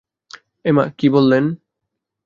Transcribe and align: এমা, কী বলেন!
এমা, 0.65 0.83
কী 0.97 1.07
বলেন! 1.13 1.45